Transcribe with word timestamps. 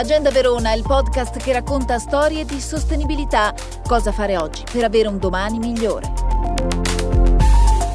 Agenda 0.00 0.30
Verona 0.30 0.72
il 0.72 0.82
podcast 0.82 1.36
che 1.36 1.52
racconta 1.52 1.98
storie 1.98 2.46
di 2.46 2.58
sostenibilità. 2.58 3.52
Cosa 3.86 4.12
fare 4.12 4.38
oggi 4.38 4.64
per 4.72 4.82
avere 4.84 5.08
un 5.08 5.18
domani 5.18 5.58
migliore. 5.58 7.19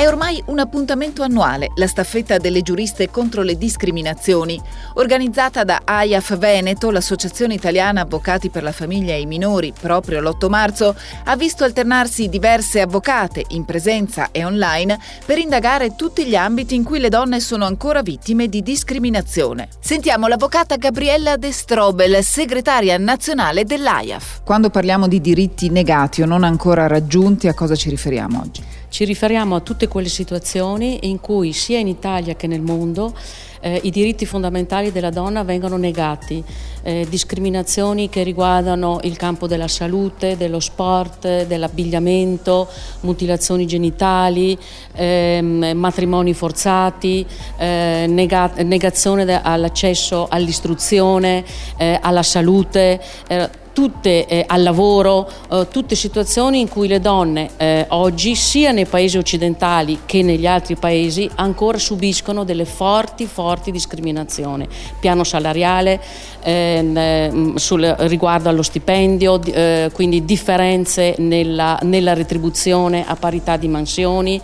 È 0.00 0.06
ormai 0.06 0.42
un 0.46 0.58
appuntamento 0.58 1.22
annuale, 1.22 1.72
la 1.74 1.86
staffetta 1.86 2.38
delle 2.38 2.62
giuriste 2.62 3.10
contro 3.10 3.42
le 3.42 3.58
discriminazioni, 3.58 4.58
organizzata 4.94 5.62
da 5.62 5.82
AIAF 5.84 6.38
Veneto, 6.38 6.90
l'Associazione 6.90 7.52
Italiana 7.52 8.00
Avvocati 8.00 8.48
per 8.48 8.62
la 8.62 8.72
Famiglia 8.72 9.12
e 9.12 9.20
i 9.20 9.26
Minori, 9.26 9.74
proprio 9.78 10.22
l'8 10.22 10.48
marzo, 10.48 10.96
ha 11.24 11.36
visto 11.36 11.64
alternarsi 11.64 12.30
diverse 12.30 12.80
avvocate, 12.80 13.44
in 13.48 13.66
presenza 13.66 14.30
e 14.32 14.42
online, 14.42 14.98
per 15.26 15.36
indagare 15.36 15.94
tutti 15.94 16.24
gli 16.24 16.34
ambiti 16.34 16.74
in 16.74 16.82
cui 16.82 16.98
le 16.98 17.10
donne 17.10 17.38
sono 17.38 17.66
ancora 17.66 18.00
vittime 18.00 18.48
di 18.48 18.62
discriminazione. 18.62 19.68
Sentiamo 19.80 20.28
l'avvocata 20.28 20.76
Gabriella 20.76 21.36
De 21.36 21.52
Strobel, 21.52 22.24
segretaria 22.24 22.96
nazionale 22.96 23.64
dell'AIAF. 23.64 24.44
Quando 24.44 24.70
parliamo 24.70 25.06
di 25.08 25.20
diritti 25.20 25.68
negati 25.68 26.22
o 26.22 26.24
non 26.24 26.42
ancora 26.42 26.86
raggiunti, 26.86 27.48
a 27.48 27.52
cosa 27.54 27.76
ci 27.76 27.90
riferiamo 27.90 28.40
oggi? 28.40 28.79
Ci 28.90 29.04
riferiamo 29.04 29.54
a 29.54 29.60
tutte 29.60 29.86
quelle 29.86 30.08
situazioni 30.08 31.08
in 31.08 31.20
cui 31.20 31.52
sia 31.52 31.78
in 31.78 31.86
Italia 31.86 32.34
che 32.34 32.48
nel 32.48 32.60
mondo 32.60 33.14
eh, 33.60 33.78
i 33.84 33.90
diritti 33.90 34.26
fondamentali 34.26 34.90
della 34.90 35.10
donna 35.10 35.44
vengono 35.44 35.76
negati, 35.76 36.42
eh, 36.82 37.06
discriminazioni 37.08 38.08
che 38.08 38.24
riguardano 38.24 38.98
il 39.04 39.16
campo 39.16 39.46
della 39.46 39.68
salute, 39.68 40.36
dello 40.36 40.58
sport, 40.58 41.46
dell'abbigliamento, 41.46 42.66
mutilazioni 43.02 43.64
genitali, 43.64 44.58
ehm, 44.94 45.70
matrimoni 45.76 46.34
forzati, 46.34 47.24
eh, 47.58 48.06
nega- 48.08 48.54
negazione 48.64 49.40
all'accesso 49.40 50.26
all'istruzione, 50.28 51.44
eh, 51.76 51.96
alla 52.02 52.24
salute 52.24 53.00
eh, 53.28 53.59
tutte 53.72 54.26
eh, 54.26 54.44
al 54.46 54.62
lavoro, 54.62 55.28
eh, 55.50 55.68
tutte 55.70 55.94
situazioni 55.94 56.60
in 56.60 56.68
cui 56.68 56.88
le 56.88 57.00
donne 57.00 57.50
eh, 57.56 57.86
oggi, 57.88 58.34
sia 58.34 58.72
nei 58.72 58.86
paesi 58.86 59.18
occidentali 59.18 60.00
che 60.06 60.22
negli 60.22 60.46
altri 60.46 60.76
paesi, 60.76 61.30
ancora 61.36 61.78
subiscono 61.78 62.44
delle 62.44 62.64
forti, 62.64 63.26
forti 63.26 63.70
discriminazioni. 63.70 64.66
Piano 64.98 65.24
salariale, 65.24 66.00
ehm, 66.42 66.96
ehm 66.96 67.54
sul, 67.56 67.84
riguardo 68.00 68.48
allo 68.48 68.62
stipendio, 68.62 69.40
eh, 69.42 69.90
quindi 69.92 70.24
differenze 70.24 71.14
nella, 71.18 71.78
nella, 71.82 72.14
retribuzione 72.14 73.04
a 73.06 73.16
parità 73.16 73.56
di 73.56 73.68
mansioni, 73.68 74.40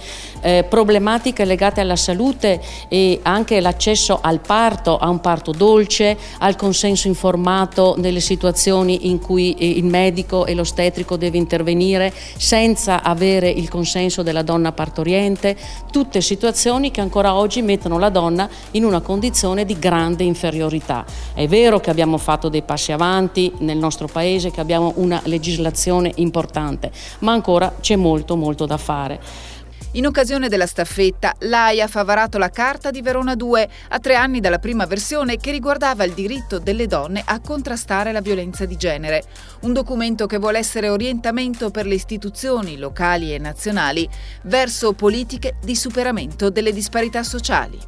eh, 0.46 0.62
problematiche 0.62 1.44
legate 1.44 1.80
alla 1.80 1.96
salute 1.96 2.60
e 2.86 3.18
anche 3.22 3.60
l'accesso 3.60 4.20
al 4.22 4.38
parto, 4.38 4.96
a 4.96 5.08
un 5.08 5.20
parto 5.20 5.50
dolce, 5.50 6.16
al 6.38 6.54
consenso 6.54 7.08
informato 7.08 7.96
nelle 7.98 8.20
situazioni 8.20 9.08
in 9.08 9.18
cui 9.18 9.54
eh, 9.54 9.68
il 9.68 9.84
medico 9.84 10.46
e 10.46 10.54
l'ostetrico 10.54 11.16
deve 11.16 11.36
intervenire 11.36 12.12
senza 12.36 13.02
avere 13.02 13.50
il 13.50 13.68
consenso 13.68 14.22
della 14.22 14.42
donna 14.42 14.70
partoriente, 14.70 15.56
tutte 15.90 16.20
situazioni 16.20 16.92
che 16.92 17.00
ancora 17.00 17.34
oggi 17.34 17.60
mettono 17.60 17.98
la 17.98 18.10
donna 18.10 18.48
in 18.72 18.84
una 18.84 19.00
condizione 19.00 19.64
di 19.64 19.76
grande 19.80 20.22
inferiorità. 20.22 21.04
È 21.34 21.48
vero 21.48 21.80
che 21.80 21.90
abbiamo 21.90 22.18
fatto 22.18 22.48
dei 22.48 22.62
passi 22.62 22.92
avanti 22.92 23.52
nel 23.58 23.78
nostro 23.78 24.06
paese, 24.06 24.52
che 24.52 24.60
abbiamo 24.60 24.92
una 24.96 25.20
legislazione 25.24 26.12
importante, 26.16 26.92
ma 27.20 27.32
ancora 27.32 27.74
c'è 27.80 27.96
molto 27.96 28.36
molto 28.36 28.64
da 28.64 28.76
fare. 28.76 29.54
In 29.96 30.04
occasione 30.04 30.50
della 30.50 30.66
staffetta, 30.66 31.32
l'AIAF 31.38 31.96
ha 31.96 32.04
varato 32.04 32.36
la 32.36 32.50
Carta 32.50 32.90
di 32.90 33.00
Verona 33.00 33.34
2, 33.34 33.68
a 33.88 33.98
tre 33.98 34.14
anni 34.14 34.40
dalla 34.40 34.58
prima 34.58 34.84
versione 34.84 35.38
che 35.38 35.50
riguardava 35.50 36.04
il 36.04 36.12
diritto 36.12 36.58
delle 36.58 36.86
donne 36.86 37.22
a 37.24 37.40
contrastare 37.40 38.12
la 38.12 38.20
violenza 38.20 38.66
di 38.66 38.76
genere. 38.76 39.22
Un 39.60 39.72
documento 39.72 40.26
che 40.26 40.36
vuole 40.36 40.58
essere 40.58 40.90
orientamento 40.90 41.70
per 41.70 41.86
le 41.86 41.94
istituzioni 41.94 42.76
locali 42.76 43.32
e 43.32 43.38
nazionali 43.38 44.06
verso 44.42 44.92
politiche 44.92 45.56
di 45.64 45.74
superamento 45.74 46.50
delle 46.50 46.74
disparità 46.74 47.22
sociali. 47.22 47.78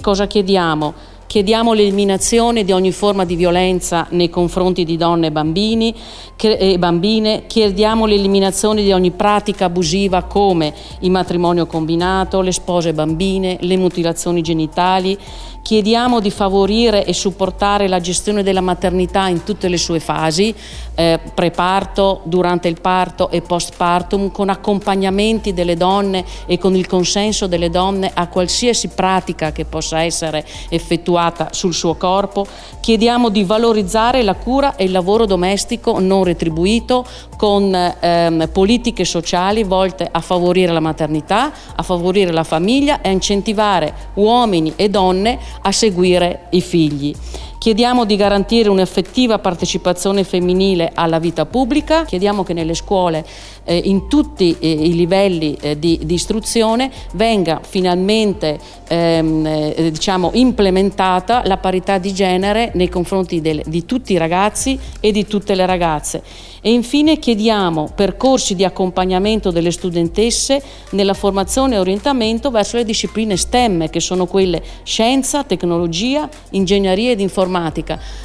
Cosa 0.00 0.26
chiediamo? 0.26 1.19
Chiediamo 1.30 1.74
l'eliminazione 1.74 2.64
di 2.64 2.72
ogni 2.72 2.90
forma 2.90 3.24
di 3.24 3.36
violenza 3.36 4.04
nei 4.10 4.28
confronti 4.28 4.84
di 4.84 4.96
donne 4.96 5.28
e, 5.28 5.30
bambini, 5.30 5.94
e 6.36 6.76
bambine, 6.76 7.44
chiediamo 7.46 8.04
l'eliminazione 8.04 8.82
di 8.82 8.90
ogni 8.90 9.12
pratica 9.12 9.66
abusiva 9.66 10.24
come 10.24 10.74
il 10.98 11.10
matrimonio 11.12 11.66
combinato, 11.66 12.40
le 12.40 12.50
spose 12.50 12.92
bambine, 12.92 13.58
le 13.60 13.76
mutilazioni 13.76 14.42
genitali, 14.42 15.16
Chiediamo 15.62 16.20
di 16.20 16.30
favorire 16.30 17.04
e 17.04 17.12
supportare 17.12 17.86
la 17.86 18.00
gestione 18.00 18.42
della 18.42 18.62
maternità 18.62 19.28
in 19.28 19.44
tutte 19.44 19.68
le 19.68 19.76
sue 19.76 20.00
fasi, 20.00 20.52
eh, 21.00 21.18
preparto, 21.32 22.20
durante 22.24 22.68
il 22.68 22.78
parto 22.78 23.30
e 23.30 23.40
postpartum, 23.40 24.30
con 24.30 24.50
accompagnamenti 24.50 25.54
delle 25.54 25.74
donne 25.74 26.22
e 26.44 26.58
con 26.58 26.76
il 26.76 26.86
consenso 26.86 27.46
delle 27.46 27.70
donne 27.70 28.10
a 28.12 28.28
qualsiasi 28.28 28.88
pratica 28.88 29.50
che 29.50 29.64
possa 29.64 30.02
essere 30.02 30.44
effettuata 30.68 31.48
sul 31.52 31.72
suo 31.72 31.94
corpo. 31.94 32.46
Chiediamo 32.80 33.30
di 33.30 33.44
valorizzare 33.44 34.22
la 34.22 34.34
cura 34.34 34.76
e 34.76 34.84
il 34.84 34.90
lavoro 34.90 35.24
domestico 35.24 35.98
non 36.00 36.22
retribuito 36.22 37.06
con 37.38 37.74
ehm, 37.74 38.50
politiche 38.52 39.06
sociali 39.06 39.62
volte 39.62 40.06
a 40.10 40.20
favorire 40.20 40.72
la 40.72 40.80
maternità, 40.80 41.50
a 41.76 41.82
favorire 41.82 42.30
la 42.30 42.44
famiglia 42.44 43.00
e 43.00 43.08
a 43.08 43.12
incentivare 43.12 43.94
uomini 44.14 44.74
e 44.76 44.90
donne 44.90 45.38
a 45.62 45.72
seguire 45.72 46.48
i 46.50 46.60
figli. 46.60 47.14
Chiediamo 47.60 48.06
di 48.06 48.16
garantire 48.16 48.70
un'effettiva 48.70 49.38
partecipazione 49.38 50.24
femminile 50.24 50.92
alla 50.94 51.18
vita 51.18 51.44
pubblica, 51.44 52.06
chiediamo 52.06 52.42
che 52.42 52.54
nelle 52.54 52.72
scuole 52.72 53.22
eh, 53.64 53.76
in 53.84 54.08
tutti 54.08 54.56
eh, 54.58 54.70
i 54.70 54.94
livelli 54.94 55.58
eh, 55.60 55.78
di, 55.78 56.00
di, 56.02 56.14
istruzione 56.14 56.90
venga 57.12 57.60
finalmente 57.62 58.58
ehm, 58.88 59.44
eh, 59.46 59.90
diciamo, 59.92 60.30
implementata 60.32 61.42
la 61.44 61.58
parità 61.58 61.98
di 61.98 62.14
genere 62.14 62.70
nei 62.76 62.88
confronti 62.88 63.42
del, 63.42 63.60
di 63.66 63.84
tutti 63.84 64.14
i 64.14 64.16
ragazzi 64.16 64.78
e 64.98 65.12
di 65.12 65.26
tutte 65.26 65.54
le 65.54 65.66
ragazze. 65.66 66.22
E 66.62 66.72
infine 66.72 67.18
chiediamo 67.18 67.92
percorsi 67.94 68.54
di 68.54 68.64
accompagnamento 68.64 69.50
delle 69.50 69.70
studentesse 69.70 70.62
nella 70.90 71.14
formazione 71.14 71.74
e 71.74 71.78
orientamento 71.78 72.50
verso 72.50 72.76
le 72.76 72.84
discipline 72.84 73.36
STEM, 73.36 73.88
che 73.88 74.00
sono 74.00 74.26
quelle 74.26 74.62
scienza, 74.82 75.42
tecnologia, 75.44 76.28
ingegneria 76.50 77.12
ed 77.12 77.20
informatica, 77.20 77.48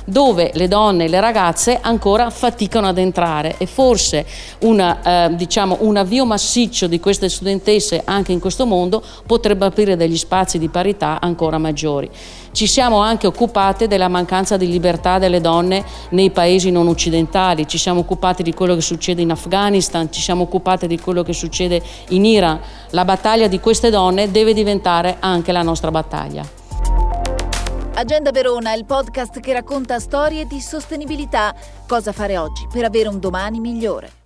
dove 0.05 0.51
le 0.53 0.67
donne 0.67 1.05
e 1.05 1.07
le 1.07 1.19
ragazze 1.19 1.79
ancora 1.81 2.29
faticano 2.29 2.87
ad 2.87 2.97
entrare 2.97 3.55
e 3.57 3.65
forse 3.65 4.25
una, 4.59 5.25
eh, 5.25 5.35
diciamo, 5.35 5.77
un 5.81 5.97
avvio 5.97 6.25
massiccio 6.25 6.87
di 6.87 6.99
queste 6.99 7.29
studentesse 7.29 8.01
anche 8.05 8.31
in 8.31 8.39
questo 8.39 8.65
mondo 8.65 9.03
potrebbe 9.25 9.65
aprire 9.65 9.95
degli 9.95 10.17
spazi 10.17 10.57
di 10.57 10.69
parità 10.69 11.19
ancora 11.19 11.57
maggiori. 11.57 12.09
Ci 12.55 12.67
siamo 12.67 12.99
anche 12.99 13.27
occupate 13.27 13.85
della 13.87 14.07
mancanza 14.07 14.55
di 14.55 14.69
libertà 14.69 15.19
delle 15.19 15.41
donne 15.41 15.83
nei 16.11 16.29
paesi 16.29 16.71
non 16.71 16.87
occidentali, 16.87 17.67
ci 17.67 17.77
siamo 17.77 17.99
occupati 17.99 18.43
di 18.43 18.53
quello 18.53 18.75
che 18.75 18.81
succede 18.81 19.21
in 19.21 19.31
Afghanistan, 19.31 20.09
ci 20.09 20.21
siamo 20.21 20.43
occupati 20.43 20.87
di 20.87 20.97
quello 20.97 21.21
che 21.21 21.33
succede 21.33 21.81
in 22.09 22.23
Iran. 22.23 22.57
La 22.91 23.03
battaglia 23.03 23.47
di 23.47 23.59
queste 23.59 23.89
donne 23.89 24.31
deve 24.31 24.53
diventare 24.53 25.17
anche 25.19 25.51
la 25.51 25.63
nostra 25.63 25.91
battaglia. 25.91 26.63
Agenda 27.97 28.31
Verona 28.31 28.73
il 28.73 28.83
podcast 28.83 29.39
che 29.39 29.53
racconta 29.53 29.99
storie 29.99 30.45
di 30.45 30.59
sostenibilità. 30.59 31.55
Cosa 31.87 32.11
fare 32.11 32.37
oggi 32.37 32.67
per 32.69 32.83
avere 32.83 33.07
un 33.07 33.21
domani 33.21 33.61
migliore. 33.61 34.24